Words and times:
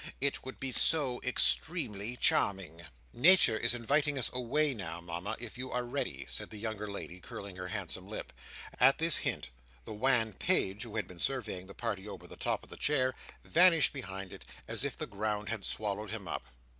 It 0.19 0.43
would 0.43 0.59
be 0.59 0.71
so 0.71 1.21
extremely 1.23 2.17
charming." 2.17 2.81
"Nature 3.13 3.55
is 3.57 3.75
inviting 3.75 4.17
us 4.17 4.31
away 4.33 4.73
now, 4.73 4.99
Mama, 4.99 5.37
if 5.39 5.59
you 5.59 5.71
are 5.71 5.83
ready," 5.83 6.25
said 6.27 6.49
the 6.49 6.57
younger 6.57 6.89
lady, 6.91 7.19
curling 7.19 7.55
her 7.57 7.67
handsome 7.67 8.07
lip. 8.07 8.33
At 8.79 8.97
this 8.97 9.17
hint, 9.17 9.51
the 9.85 9.93
wan 9.93 10.33
page, 10.33 10.81
who 10.81 10.95
had 10.95 11.07
been 11.07 11.19
surveying 11.19 11.67
the 11.67 11.75
party 11.75 12.07
over 12.09 12.25
the 12.25 12.35
top 12.35 12.63
of 12.63 12.69
the 12.71 12.77
chair, 12.77 13.13
vanished 13.43 13.93
behind 13.93 14.33
it, 14.33 14.43
as 14.67 14.83
if 14.83 14.97
the 14.97 15.05
ground 15.05 15.49
had 15.49 15.63
swallowed 15.63 16.09
him 16.09 16.27
up. 16.27 16.45